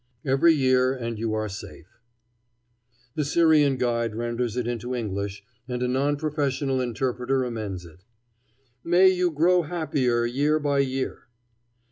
"Every 0.25 0.55
year 0.55 0.93
and 0.93 1.19
you 1.19 1.35
are 1.35 1.47
safe," 1.47 1.99
the 3.13 3.23
Syrian 3.23 3.77
guide 3.77 4.15
renders 4.15 4.57
it 4.57 4.65
into 4.65 4.95
English; 4.95 5.43
and 5.67 5.83
a 5.83 5.87
non 5.87 6.15
professional 6.17 6.81
interpreter 6.81 7.43
amends 7.43 7.85
it: 7.85 8.03
"May 8.83 9.09
you 9.09 9.29
grow 9.29 9.61
happier 9.61 10.25
year 10.25 10.57
by 10.57 10.79
year." 10.79 11.27